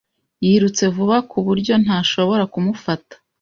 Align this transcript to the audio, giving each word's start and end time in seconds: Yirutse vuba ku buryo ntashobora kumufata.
Yirutse 0.45 0.83
vuba 0.95 1.17
ku 1.29 1.37
buryo 1.45 1.73
ntashobora 1.83 2.43
kumufata. 2.53 3.13